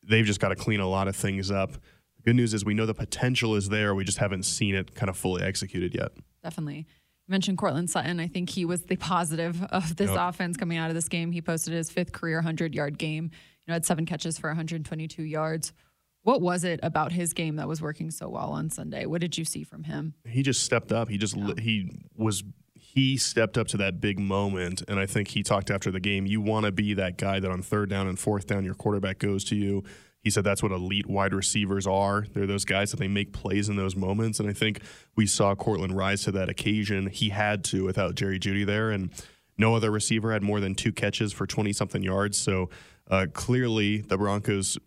they've 0.01 0.25
just 0.25 0.39
got 0.39 0.49
to 0.49 0.55
clean 0.55 0.79
a 0.79 0.87
lot 0.87 1.09
of 1.09 1.17
things 1.17 1.51
up 1.51 1.77
good 2.25 2.35
news 2.35 2.53
is 2.53 2.65
we 2.65 2.73
know 2.73 2.85
the 2.85 2.93
potential 2.93 3.55
is 3.55 3.69
there. 3.69 3.93
We 3.93 4.03
just 4.03 4.17
haven't 4.17 4.43
seen 4.43 4.75
it 4.75 4.95
kind 4.95 5.09
of 5.09 5.15
fully 5.15 5.43
executed 5.43 5.93
yet. 5.93 6.11
Definitely. 6.43 6.87
Mentioned 7.27 7.57
Courtland 7.57 7.89
Sutton. 7.89 8.19
I 8.19 8.27
think 8.27 8.49
he 8.49 8.65
was 8.65 8.83
the 8.83 8.97
positive 8.97 9.63
of 9.63 9.95
this 9.95 10.11
yep. 10.11 10.19
offense 10.19 10.57
coming 10.57 10.77
out 10.77 10.89
of 10.89 10.95
this 10.95 11.09
game. 11.09 11.31
He 11.31 11.41
posted 11.41 11.73
his 11.73 11.89
fifth 11.89 12.11
career 12.11 12.37
100 12.37 12.75
yard 12.75 12.97
game. 12.97 13.25
You 13.25 13.71
know, 13.71 13.73
had 13.73 13.85
seven 13.85 14.05
catches 14.05 14.37
for 14.37 14.49
122 14.49 15.23
yards. 15.23 15.73
What 16.21 16.41
was 16.41 16.63
it 16.63 16.79
about 16.81 17.11
his 17.11 17.33
game 17.33 17.55
that 17.57 17.67
was 17.67 17.81
working 17.81 18.09
so 18.09 18.29
well 18.29 18.51
on 18.51 18.69
Sunday? 18.69 19.05
What 19.05 19.21
did 19.21 19.37
you 19.37 19.45
see 19.45 19.63
from 19.63 19.83
him? 19.83 20.15
He 20.27 20.43
just 20.43 20.63
stepped 20.63 20.91
up. 20.91 21.09
He 21.09 21.17
just 21.17 21.35
yeah. 21.35 21.53
he 21.59 21.91
was 22.15 22.43
he 22.75 23.17
stepped 23.17 23.57
up 23.57 23.67
to 23.67 23.77
that 23.77 23.99
big 23.99 24.19
moment 24.19 24.81
and 24.87 24.99
I 24.99 25.05
think 25.05 25.27
he 25.27 25.43
talked 25.43 25.69
after 25.69 25.91
the 25.91 25.99
game, 25.99 26.25
you 26.25 26.41
want 26.41 26.65
to 26.65 26.71
be 26.71 26.93
that 26.93 27.17
guy 27.17 27.39
that 27.39 27.51
on 27.51 27.61
third 27.61 27.89
down 27.89 28.07
and 28.07 28.17
fourth 28.17 28.47
down 28.47 28.63
your 28.63 28.73
quarterback 28.73 29.19
goes 29.19 29.43
to 29.45 29.55
you 29.55 29.83
he 30.25 30.31
said 30.31 30.43
that's 30.43 30.63
what 30.63 30.71
elite 30.71 31.05
wide 31.05 31.35
receivers 31.35 31.85
are. 31.85 32.25
They're 32.33 32.47
those 32.47 32.65
guys 32.65 32.89
that 32.89 32.99
they 32.99 33.07
make 33.07 33.31
plays 33.31 33.69
in 33.69 33.75
those 33.75 33.95
moments. 33.95 34.39
And 34.39 34.49
I 34.49 34.53
think 34.53 34.81
we 35.15 35.27
saw 35.27 35.53
Courtland 35.53 35.95
rise 35.95 36.23
to 36.23 36.31
that 36.31 36.49
occasion. 36.49 37.05
He 37.07 37.29
had 37.29 37.63
to 37.65 37.85
without 37.85 38.15
Jerry 38.15 38.39
Jeudy 38.39 38.65
there. 38.65 38.89
And 38.89 39.11
no 39.55 39.75
other 39.75 39.91
receiver 39.91 40.33
had 40.33 40.41
more 40.41 40.59
than 40.59 40.73
two 40.73 40.91
catches 40.91 41.31
for 41.31 41.45
20 41.45 41.71
something 41.73 42.01
yards. 42.01 42.39
So 42.39 42.71
uh, 43.07 43.27
clearly 43.33 43.99
the 43.99 44.17
Broncos, 44.17 44.79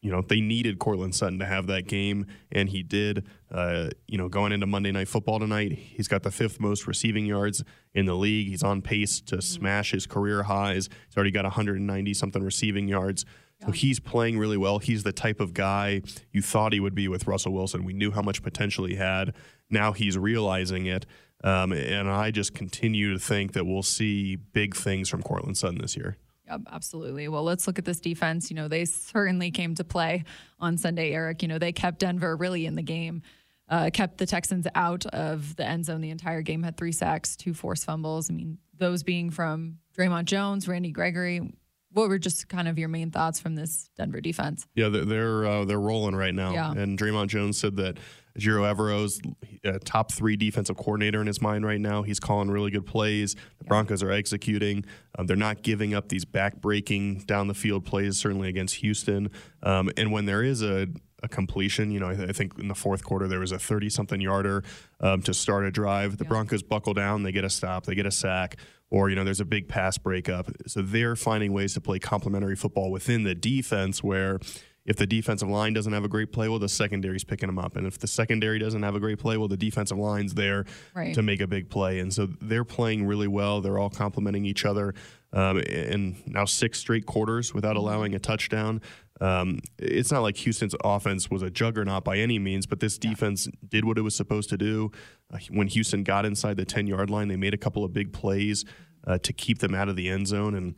you 0.00 0.10
know, 0.10 0.22
they 0.22 0.40
needed 0.40 0.78
Courtland 0.78 1.14
Sutton 1.14 1.38
to 1.40 1.46
have 1.46 1.66
that 1.66 1.86
game, 1.86 2.26
and 2.52 2.68
he 2.68 2.82
did. 2.82 3.26
Uh, 3.50 3.90
you 4.06 4.16
know, 4.18 4.28
going 4.28 4.52
into 4.52 4.66
Monday 4.66 4.92
Night 4.92 5.08
Football 5.08 5.40
tonight, 5.40 5.72
he's 5.72 6.08
got 6.08 6.22
the 6.22 6.30
fifth 6.30 6.60
most 6.60 6.86
receiving 6.86 7.26
yards 7.26 7.64
in 7.94 8.06
the 8.06 8.14
league. 8.14 8.48
He's 8.48 8.62
on 8.62 8.82
pace 8.82 9.20
to 9.22 9.42
smash 9.42 9.90
his 9.90 10.06
career 10.06 10.44
highs. 10.44 10.88
He's 11.08 11.16
already 11.16 11.32
got 11.32 11.44
190 11.44 12.14
something 12.14 12.42
receiving 12.42 12.88
yards. 12.88 13.24
So 13.64 13.72
he's 13.72 13.98
playing 14.00 14.38
really 14.38 14.58
well. 14.58 14.78
He's 14.78 15.02
the 15.02 15.12
type 15.12 15.40
of 15.40 15.54
guy 15.54 16.02
you 16.30 16.42
thought 16.42 16.72
he 16.72 16.80
would 16.80 16.94
be 16.94 17.08
with 17.08 17.26
Russell 17.26 17.52
Wilson. 17.52 17.84
We 17.84 17.94
knew 17.94 18.10
how 18.10 18.20
much 18.20 18.42
potential 18.42 18.84
he 18.84 18.96
had. 18.96 19.34
Now 19.70 19.92
he's 19.92 20.18
realizing 20.18 20.86
it. 20.86 21.06
Um, 21.42 21.72
and 21.72 22.08
I 22.08 22.30
just 22.30 22.54
continue 22.54 23.12
to 23.12 23.18
think 23.18 23.54
that 23.54 23.64
we'll 23.64 23.82
see 23.82 24.36
big 24.36 24.76
things 24.76 25.08
from 25.08 25.22
Courtland 25.22 25.56
Sutton 25.56 25.78
this 25.78 25.96
year. 25.96 26.16
Absolutely. 26.48 27.28
Well, 27.28 27.42
let's 27.42 27.66
look 27.66 27.78
at 27.78 27.84
this 27.84 28.00
defense. 28.00 28.50
You 28.50 28.56
know, 28.56 28.68
they 28.68 28.84
certainly 28.84 29.50
came 29.50 29.74
to 29.76 29.84
play 29.84 30.24
on 30.60 30.76
Sunday, 30.76 31.12
Aric. 31.12 31.42
You 31.42 31.48
know, 31.48 31.58
they 31.58 31.72
kept 31.72 32.00
Denver 32.00 32.36
really 32.36 32.66
in 32.66 32.74
the 32.74 32.82
game, 32.82 33.22
uh, 33.68 33.90
kept 33.92 34.18
the 34.18 34.26
Texans 34.26 34.66
out 34.74 35.06
of 35.06 35.56
the 35.56 35.66
end 35.66 35.84
zone 35.84 36.00
the 36.00 36.10
entire 36.10 36.42
game, 36.42 36.62
had 36.62 36.76
three 36.76 36.92
sacks, 36.92 37.36
two 37.36 37.54
forced 37.54 37.84
fumbles. 37.84 38.30
I 38.30 38.34
mean, 38.34 38.58
those 38.76 39.02
being 39.02 39.30
from 39.30 39.78
Dre'Mont 39.96 40.24
Jones, 40.26 40.68
Randy 40.68 40.90
Gregory, 40.90 41.52
what 41.92 42.08
were 42.08 42.18
just 42.18 42.48
kind 42.48 42.68
of 42.68 42.78
your 42.78 42.88
main 42.88 43.10
thoughts 43.10 43.40
from 43.40 43.54
this 43.54 43.88
Denver 43.96 44.20
defense? 44.20 44.66
Yeah, 44.74 44.88
they're 44.90 45.04
they're, 45.04 45.46
uh, 45.46 45.64
they're 45.64 45.80
rolling 45.80 46.14
right 46.14 46.34
now. 46.34 46.52
Yeah. 46.52 46.72
And 46.72 46.98
Dre'Mont 46.98 47.28
Jones 47.28 47.58
said 47.58 47.76
that 47.76 47.98
Ejiro 48.36 48.62
Evero's 48.72 49.20
uh, 49.64 49.78
top 49.84 50.12
three 50.12 50.36
defensive 50.36 50.76
coordinator 50.76 51.20
in 51.20 51.26
his 51.26 51.40
mind 51.40 51.66
right 51.66 51.80
now. 51.80 52.02
He's 52.02 52.20
calling 52.20 52.50
really 52.50 52.70
good 52.70 52.86
plays. 52.86 53.34
The 53.58 53.64
Broncos 53.64 54.02
are 54.02 54.10
executing. 54.10 54.84
Um, 55.18 55.26
they're 55.26 55.36
not 55.36 55.62
giving 55.62 55.94
up 55.94 56.08
these 56.08 56.24
back-breaking 56.24 57.20
down 57.20 57.48
the 57.48 57.54
field 57.54 57.84
plays, 57.84 58.18
certainly 58.18 58.48
against 58.48 58.76
Houston. 58.76 59.30
Um, 59.62 59.90
and 59.96 60.12
when 60.12 60.26
there 60.26 60.42
is 60.42 60.62
a 60.62 60.88
a 61.22 61.28
completion. 61.28 61.90
You 61.90 61.98
know, 61.98 62.08
I, 62.08 62.24
I, 62.28 62.32
think 62.32 62.58
in 62.58 62.68
the 62.68 62.74
fourth 62.74 63.02
quarter 63.02 63.26
there 63.26 63.40
was 63.40 63.50
a 63.50 63.58
30 63.58 63.88
something 63.88 64.20
yarder 64.20 64.62
um, 65.00 65.22
to 65.22 65.32
start 65.32 65.64
a 65.64 65.70
drive. 65.70 66.18
The 66.18 66.24
yeah. 66.24 66.28
Broncos 66.28 66.62
buckle 66.62 66.92
down, 66.92 67.22
they 67.22 67.32
get 67.32 67.42
a 67.42 67.48
stop, 67.48 67.86
they 67.86 67.94
get 67.94 68.04
a 68.04 68.10
sack 68.10 68.56
or 68.90 69.10
you 69.10 69.16
know 69.16 69.24
there's 69.24 69.40
a 69.40 69.44
big 69.44 69.68
pass 69.68 69.98
breakup. 69.98 70.50
So 70.66 70.82
they're 70.82 71.16
finding 71.16 71.52
ways 71.52 71.74
to 71.74 71.80
play 71.80 71.98
complementary 71.98 72.56
football 72.56 72.90
within 72.90 73.24
the 73.24 73.34
defense 73.34 74.02
where 74.02 74.38
if 74.86 74.96
the 74.96 75.06
defensive 75.06 75.48
line 75.48 75.72
doesn't 75.72 75.92
have 75.92 76.04
a 76.04 76.08
great 76.08 76.32
play, 76.32 76.48
well, 76.48 76.58
the 76.58 76.68
secondary's 76.68 77.24
picking 77.24 77.48
them 77.48 77.58
up. 77.58 77.76
And 77.76 77.86
if 77.86 77.98
the 77.98 78.06
secondary 78.06 78.58
doesn't 78.58 78.82
have 78.82 78.94
a 78.94 79.00
great 79.00 79.18
play, 79.18 79.36
well, 79.36 79.48
the 79.48 79.56
defensive 79.56 79.98
line's 79.98 80.34
there 80.34 80.64
right. 80.94 81.14
to 81.14 81.22
make 81.22 81.40
a 81.40 81.46
big 81.46 81.68
play. 81.68 81.98
And 81.98 82.12
so 82.12 82.28
they're 82.40 82.64
playing 82.64 83.06
really 83.06 83.28
well. 83.28 83.60
They're 83.60 83.78
all 83.78 83.90
complementing 83.90 84.44
each 84.44 84.64
other. 84.64 84.94
Um, 85.32 85.58
and 85.58 86.22
now 86.26 86.44
six 86.44 86.78
straight 86.78 87.04
quarters 87.04 87.52
without 87.52 87.76
mm-hmm. 87.76 87.78
allowing 87.78 88.14
a 88.14 88.18
touchdown. 88.18 88.80
Um, 89.20 89.60
it's 89.78 90.12
not 90.12 90.20
like 90.20 90.36
Houston's 90.38 90.74
offense 90.84 91.30
was 91.30 91.42
a 91.42 91.50
juggernaut 91.50 92.04
by 92.04 92.18
any 92.18 92.38
means, 92.38 92.66
but 92.66 92.80
this 92.80 92.98
defense 92.98 93.48
did 93.66 93.84
what 93.84 93.98
it 93.98 94.02
was 94.02 94.14
supposed 94.14 94.50
to 94.50 94.56
do. 94.56 94.92
Uh, 95.32 95.38
when 95.50 95.68
Houston 95.68 96.04
got 96.04 96.24
inside 96.24 96.56
the 96.56 96.64
10 96.64 96.86
yard 96.86 97.10
line, 97.10 97.28
they 97.28 97.36
made 97.36 97.54
a 97.54 97.58
couple 97.58 97.84
of 97.84 97.92
big 97.92 98.12
plays. 98.12 98.64
uh, 99.06 99.18
to 99.18 99.32
keep 99.32 99.58
them 99.58 99.74
out 99.74 99.88
of 99.88 99.96
the 99.96 100.08
end 100.08 100.26
zone. 100.26 100.54
And 100.54 100.74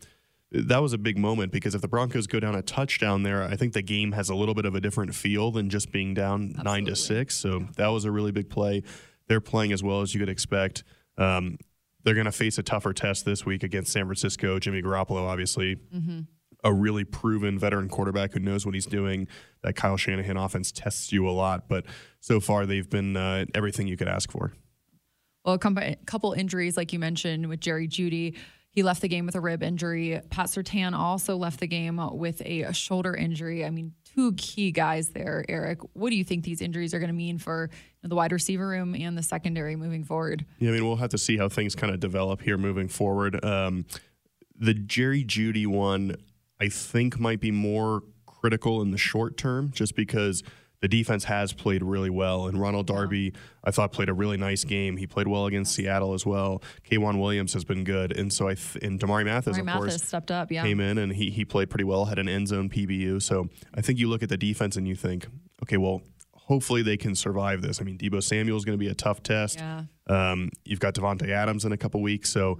that 0.50 0.81
was 0.81 0.93
a 0.93 0.99
big 0.99 1.19
moment 1.19 1.52
because 1.52 1.75
if 1.75 1.83
the 1.83 1.88
Broncos 1.88 2.26
go 2.26 2.40
down 2.40 2.55
a 2.55 2.62
touchdown 2.62 3.23
there, 3.23 3.43
I 3.43 3.57
think 3.57 3.75
the 3.75 3.83
game 3.83 4.12
has 4.12 4.31
a 4.31 4.35
little 4.35 4.55
bit 4.55 4.64
of 4.64 4.75
a 4.75 4.81
different 4.81 5.14
feel 5.14 5.50
than 5.50 5.69
just 5.69 5.93
being 5.93 6.14
down 6.14 6.55
Absolutely. 6.57 6.64
nine 6.64 6.85
to 6.87 6.97
six. 6.97 7.37
So 7.37 7.67
that 7.76 7.88
was 7.88 8.05
a 8.05 8.11
really 8.11 8.33
big 8.33 8.49
play. 8.49 8.83
They're 9.26 9.43
playing 9.43 9.73
as 9.73 9.83
well 9.83 10.00
as 10.00 10.14
you 10.14 10.21
could 10.21 10.31
expect. 10.31 10.85
Um, 11.19 11.59
they're 12.02 12.14
going 12.14 12.26
to 12.26 12.33
face 12.33 12.57
a 12.57 12.62
tougher 12.62 12.95
test 12.95 13.26
this 13.26 13.45
week 13.45 13.62
against 13.62 13.93
San 13.93 14.07
Francisco. 14.07 14.59
Jimmy 14.59 14.81
Garoppolo, 14.81 15.28
obviously, 15.28 15.76
mm-hmm. 15.76 16.21
a 16.64 16.73
really 16.73 17.05
proven 17.05 17.59
veteran 17.59 17.88
quarterback 17.88 18.33
who 18.33 18.40
knows 18.40 18.64
what 18.64 18.75
he's 18.75 18.87
doing. 18.87 19.28
That 19.62 19.76
Kyle 19.76 19.99
Shanahan 19.99 20.38
offense 20.38 20.73
tests 20.73 21.12
you 21.12 21.28
a 21.28 21.33
lot, 21.33 21.69
but 21.69 21.85
so 22.21 22.40
far 22.40 22.64
they've 22.64 22.88
been 22.88 23.17
uh, 23.17 23.45
everything 23.55 23.87
you 23.87 23.99
could 23.99 24.09
ask 24.09 24.31
for. 24.31 24.52
Well, 25.45 25.55
a 25.55 25.97
couple 26.07 26.33
injuries, 26.33 26.76
like 26.76 26.93
you 26.93 26.99
mentioned, 26.99 27.49
with 27.49 27.61
Jerry 27.61 27.88
Jeudy. 27.88 28.37
He 28.70 28.82
left 28.82 29.00
the 29.00 29.08
game 29.08 29.26
with 29.26 29.34
a 29.34 29.40
rib 29.40 29.62
injury. 29.62 30.20
Pat 30.30 30.46
Surtain 30.46 30.94
also 30.94 31.37
left 31.37 31.60
the 31.60 31.66
game 31.66 32.00
with 32.12 32.40
a 32.44 32.72
shoulder 32.72 33.14
injury. 33.14 33.64
I 33.64 33.70
mean, 33.70 33.94
two 34.14 34.34
key 34.34 34.70
guys 34.70 35.08
there, 35.08 35.44
Aric. 35.48 35.84
What 35.94 36.10
do 36.10 36.16
you 36.16 36.25
think 36.25 36.44
these 36.44 36.60
injuries 36.60 36.94
are 36.94 36.98
going 36.98 37.08
to 37.10 37.14
mean 37.14 37.38
for 37.38 37.70
the 38.02 38.14
wide 38.14 38.30
receiver 38.30 38.68
room 38.68 38.94
and 38.94 39.16
the 39.18 39.22
secondary 39.22 39.75
moving 39.75 40.04
forward? 40.04 40.44
Yeah, 40.58 40.70
I 40.70 40.72
mean, 40.75 40.87
we'll 40.87 40.96
have 40.96 41.10
to 41.10 41.18
see 41.18 41.37
how 41.37 41.48
things 41.48 41.75
kind 41.75 41.92
of 41.92 41.98
develop 41.98 42.42
here 42.42 42.58
moving 42.58 42.88
forward. 42.88 43.44
Um, 43.44 43.87
the 44.54 44.75
Jerry 44.75 45.25
Jeudy 45.25 45.66
one, 45.66 46.16
I 46.60 46.68
think, 46.68 47.18
might 47.18 47.40
be 47.40 47.50
more 47.50 48.02
critical 48.26 48.82
in 48.82 48.90
the 48.92 48.98
short 48.98 49.37
term 49.37 49.70
just 49.72 49.94
because– 49.94 50.42
the 50.80 50.88
defense 50.88 51.25
has 51.25 51.52
played 51.52 51.82
really 51.82 52.11
well. 52.11 52.47
And 52.47 52.61
Ronald 52.61 52.87
Darby, 52.87 53.32
I 53.64 53.70
thought, 53.70 53.92
played 53.92 54.08
a 54.08 54.14
really 54.14 54.37
nice 54.37 54.64
game. 54.64 54.97
He 54.97 55.06
played 55.06 55.26
well 55.26 55.47
against 55.47 55.75
Seattle 55.75 56.14
as 56.14 56.25
well. 56.25 56.62
K'Waun 56.88 57.18
Williams 57.20 57.52
has 57.54 57.64
been 57.64 57.85
good. 57.85 58.16
And 58.16 58.32
so 58.32 58.49
I, 58.49 58.54
th- 58.54 58.82
and 58.82 59.00
Damari 59.00 59.25
Mathis, 59.25 59.56
Damari 59.56 59.61
of 59.61 59.66
Mathis 59.66 59.80
course, 59.80 60.02
stepped 60.02 60.30
up, 60.30 60.52
yeah. 60.52 60.62
came 60.62 60.80
in 60.80 60.99
and 60.99 61.12
he, 61.12 61.30
he 61.30 61.44
played 61.44 61.70
pretty 61.70 61.85
well, 61.85 62.04
had 62.04 62.18
an 62.18 62.28
end 62.28 62.49
zone 62.49 62.68
PBU. 62.68 63.20
So 63.23 63.49
I 63.75 63.80
think 63.80 63.99
you 63.99 64.08
look 64.08 64.23
at 64.23 64.28
the 64.28 64.37
defense 64.37 64.76
and 64.76 64.87
you 64.87 64.94
think, 64.94 65.26
okay, 65.62 65.76
well, 65.76 66.02
hopefully 66.35 66.82
they 66.82 66.97
can 66.97 67.14
survive 67.14 67.61
this. 67.61 67.80
I 67.80 67.85
mean, 67.85 67.99
Deebo 67.99 68.23
Samuel 68.23 68.56
is 68.56 68.64
going 68.64 68.78
to 68.78 68.82
be 68.82 68.88
a 68.90 68.94
tough 68.94 69.23
test. 69.23 69.58
Yeah. 69.58 69.82
Um, 70.08 70.50
you've 70.64 70.80
got 70.80 70.94
Davante 70.94 71.28
Adams 71.28 71.64
in 71.64 71.73
a 71.73 71.76
couple 71.76 72.00
weeks. 72.00 72.30
So, 72.30 72.58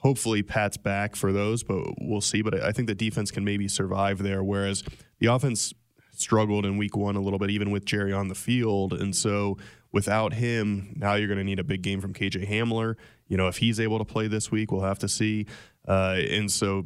hopefully 0.00 0.42
Pat's 0.44 0.76
back 0.76 1.16
for 1.16 1.32
those, 1.32 1.64
but 1.64 1.82
we'll 2.00 2.20
see. 2.20 2.40
But 2.40 2.62
I 2.62 2.70
think 2.70 2.86
the 2.86 2.94
defense 2.94 3.32
can 3.32 3.44
maybe 3.44 3.66
survive 3.66 4.22
there, 4.22 4.44
whereas 4.44 4.84
the 5.18 5.26
offense 5.26 5.74
struggled 6.20 6.66
in 6.66 6.76
week 6.76 6.96
one 6.96 7.16
a 7.16 7.20
little 7.20 7.38
bit, 7.38 7.50
even 7.50 7.70
with 7.70 7.84
Jerry 7.84 8.12
on 8.12 8.28
the 8.28 8.34
field. 8.34 8.92
And 8.92 9.14
so 9.14 9.56
without 9.92 10.34
him, 10.34 10.94
now 10.96 11.14
you're 11.14 11.28
going 11.28 11.38
to 11.38 11.44
need 11.44 11.58
a 11.58 11.64
big 11.64 11.82
game 11.82 12.00
from 12.00 12.12
KJ 12.12 12.48
Hamler. 12.48 12.96
You 13.28 13.36
know, 13.36 13.48
if 13.48 13.58
he's 13.58 13.80
able 13.80 13.98
to 13.98 14.04
play 14.04 14.26
this 14.28 14.50
week, 14.50 14.72
we'll 14.72 14.82
have 14.82 14.98
to 15.00 15.08
see. 15.08 15.46
Uh, 15.86 16.16
and 16.30 16.50
so 16.50 16.82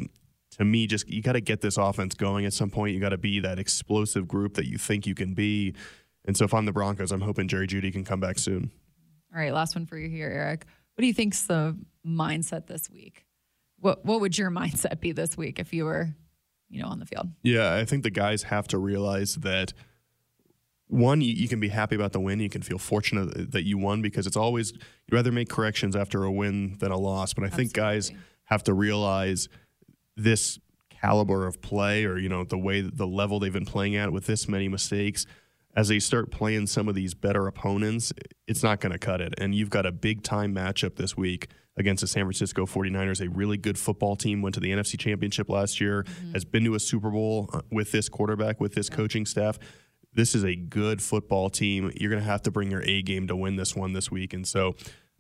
to 0.59 0.65
me, 0.65 0.87
just 0.87 1.09
you 1.09 1.23
got 1.23 1.33
to 1.33 1.41
get 1.41 1.61
this 1.61 1.77
offense 1.77 2.15
going 2.15 2.45
at 2.45 2.53
some 2.53 2.71
point. 2.71 2.95
You 2.95 3.01
got 3.01 3.11
to 3.11 3.19
be 3.19 3.41
that 3.41 3.59
explosive 3.59 4.29
group 4.29 4.55
that 4.55 4.67
you 4.67 4.79
think 4.79 5.07
you 5.07 5.15
can 5.15 5.35
be. 5.35 5.75
And 6.25 6.37
so 6.37 6.45
if 6.45 6.55
I'm 6.55 6.67
the 6.67 6.73
Broncos, 6.73 7.11
I'm 7.11 7.21
hoping 7.21 7.49
Jerry 7.49 7.67
Jeudy 7.67 7.93
can 7.93 8.05
come 8.05 8.21
back 8.21 8.39
soon. 8.39 8.71
All 9.35 9.41
right, 9.41 9.53
last 9.53 9.75
one 9.75 9.87
for 9.87 9.97
you 9.97 10.09
here, 10.09 10.31
Aric. 10.31 10.65
What 10.95 11.01
do 11.01 11.07
you 11.07 11.15
think's 11.15 11.45
the 11.45 11.77
mindset 12.07 12.67
this 12.67 12.91
week? 12.91 13.25
What 13.81 14.05
what 14.05 14.21
would 14.21 14.37
your 14.37 14.51
mindset 14.53 15.01
be 15.01 15.12
this 15.12 15.37
week 15.37 15.59
if 15.59 15.73
you 15.73 15.87
were 15.87 16.15
you 16.73 16.83
know, 16.83 16.88
on 16.88 16.99
the 16.99 17.07
field. 17.07 17.29
Yeah, 17.43 17.75
I 17.75 17.85
think 17.85 18.02
the 18.02 18.11
guys 18.11 18.45
have 18.45 18.67
to 18.69 18.79
realize 18.79 19.37
that 19.37 19.73
one, 20.88 21.21
you, 21.21 21.33
you, 21.33 21.49
can 21.49 21.61
be 21.61 21.69
happy 21.69 21.95
about 21.95 22.12
the 22.12 22.21
win. 22.21 22.41
You 22.41 22.50
can 22.50 22.62
feel 22.62 22.79
fortunate 22.79 23.52
that 23.52 23.64
you 23.64 23.79
won 23.79 24.02
because 24.02 24.26
it's 24.26 24.37
always 24.37 24.73
you'd 24.73 25.14
rather 25.14 25.33
make 25.33 25.49
corrections 25.49 25.95
after 25.95 26.25
a 26.25 26.31
win 26.31 26.76
than 26.81 26.91
a 26.91 26.99
loss. 26.99 27.33
But 27.33 27.45
I 27.45 27.47
Absolutely. 27.47 27.64
think 27.64 27.75
guys 27.75 28.12
have 28.45 28.62
to 28.64 28.75
realize 28.75 29.49
this 30.17 30.59
caliber 30.91 31.47
of 31.47 31.62
play, 31.62 32.05
or 32.05 32.19
you 32.19 32.29
know, 32.29 32.45
the 32.45 32.59
way 32.59 32.81
the 32.81 33.07
level 33.07 33.38
they've 33.38 33.52
been 33.52 33.67
playing 33.67 33.97
at 33.97 34.12
with 34.12 34.26
this 34.26 34.49
many 34.49 34.69
mistakes. 34.69 35.26
As 35.75 35.88
they 35.88 35.99
start 35.99 36.31
playing 36.31 36.67
some 36.67 36.88
of 36.88 36.95
these 36.95 37.14
better 37.14 37.47
opponents, 37.47 38.12
it's 38.47 38.62
not 38.62 38.81
going 38.81 38.93
to 38.93 38.99
cut 38.99 39.21
it. 39.21 39.35
And 39.38 39.55
you've 39.55 39.71
got 39.71 39.87
a 39.87 39.93
big 39.93 40.23
time 40.23 40.55
matchup 40.55 40.97
this 40.97 41.17
week 41.17 41.49
against 41.76 42.02
the 42.02 42.07
San 42.07 42.25
Francisco 42.25 42.67
49ers, 42.67 43.25
a 43.25 43.31
really 43.31 43.57
good 43.57 43.79
football 43.79 44.17
team, 44.17 44.43
went 44.43 44.55
to 44.55 44.61
the 44.61 44.71
NFC 44.71 44.99
Championship 44.99 45.49
last 45.49 45.81
year, 45.81 46.02
mm-hmm. 46.02 46.33
has 46.33 46.45
been 46.45 46.64
to 46.64 46.75
a 46.75 46.81
Super 46.81 47.11
Bowl 47.11 47.49
uh, 47.52 47.62
with 47.71 47.93
this 47.93 48.09
quarterback, 48.09 48.61
with 48.61 48.75
this 48.75 48.91
coaching 48.91 49.25
staff. 49.25 49.59
This 50.12 50.35
is 50.35 50.45
a 50.45 50.55
good 50.55 51.00
football 51.00 51.49
team. 51.49 51.91
You're 51.97 52.11
going 52.11 52.23
to 52.23 52.29
have 52.29 52.43
to 52.43 52.50
bring 52.50 52.71
your 52.71 52.83
A 52.83 53.00
game 53.00 53.26
to 53.29 53.37
win 53.37 53.57
this 53.57 53.75
one 53.75 53.95
this 53.95 54.11
week. 54.11 54.35
And 54.35 54.47
so 54.47 54.75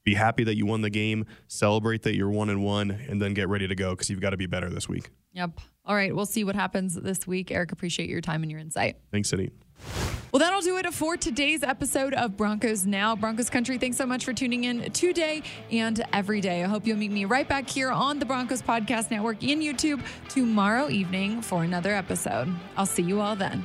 be 0.04 0.14
happy 0.14 0.44
that 0.44 0.56
you 0.56 0.66
won 0.66 0.82
the 0.82 0.90
game, 0.90 1.24
celebrate 1.48 2.02
that 2.02 2.14
you're 2.14 2.28
one 2.28 2.50
and 2.50 2.62
one, 2.62 2.90
and 2.90 3.22
then 3.22 3.32
get 3.32 3.48
ready 3.48 3.66
to 3.68 3.74
go 3.74 3.90
because 3.90 4.10
you've 4.10 4.20
got 4.20 4.30
to 4.30 4.36
be 4.36 4.46
better 4.46 4.68
this 4.68 4.88
week. 4.88 5.10
Yep. 5.32 5.60
All 5.86 5.94
right. 5.94 6.14
We'll 6.14 6.26
see 6.26 6.44
what 6.44 6.56
happens 6.56 6.94
this 6.94 7.26
week. 7.26 7.48
Aric, 7.48 7.72
appreciate 7.72 8.10
your 8.10 8.20
time 8.20 8.42
and 8.42 8.50
your 8.50 8.60
insight. 8.60 8.98
Thanks, 9.10 9.30
Sydney. 9.30 9.50
Well, 10.32 10.40
that'll 10.40 10.62
do 10.62 10.78
it 10.78 10.94
for 10.94 11.18
today's 11.18 11.62
episode 11.62 12.14
of 12.14 12.38
Broncos 12.38 12.86
Now. 12.86 13.14
Broncos 13.14 13.50
Country, 13.50 13.76
thanks 13.76 13.98
so 13.98 14.06
much 14.06 14.24
for 14.24 14.32
tuning 14.32 14.64
in 14.64 14.90
today 14.92 15.42
and 15.70 16.02
every 16.10 16.40
day. 16.40 16.64
I 16.64 16.68
hope 16.68 16.86
you'll 16.86 16.96
meet 16.96 17.12
me 17.12 17.26
right 17.26 17.46
back 17.46 17.68
here 17.68 17.90
on 17.90 18.18
the 18.18 18.24
Broncos 18.24 18.62
Podcast 18.62 19.10
Network 19.10 19.42
and 19.42 19.60
YouTube 19.60 20.02
tomorrow 20.30 20.88
evening 20.88 21.42
for 21.42 21.64
another 21.64 21.94
episode. 21.94 22.48
I'll 22.78 22.86
see 22.86 23.02
you 23.02 23.20
all 23.20 23.36
then. 23.36 23.62